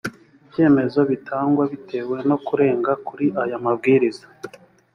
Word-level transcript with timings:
ibyemezo 0.45 0.99
bitangwa 1.11 1.63
bitewe 1.71 2.15
no 2.29 2.37
kurenga 2.45 2.91
kuri 3.07 3.25
aya 3.41 3.57
mabwiriza 3.63 4.25